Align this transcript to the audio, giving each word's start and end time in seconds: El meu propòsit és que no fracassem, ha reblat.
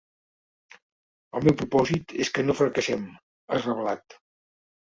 El 1.39 1.45
meu 1.49 1.55
propòsit 1.59 2.15
és 2.25 2.33
que 2.39 2.47
no 2.49 2.57
fracassem, 2.63 3.07
ha 3.49 3.63
reblat. 3.63 4.21